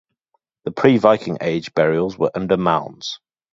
The 0.63 0.71
pre-Viking 0.71 1.37
Age 1.41 1.75
burials 1.75 2.17
were 2.17 2.31
under 2.33 2.57
mounds. 2.57 3.19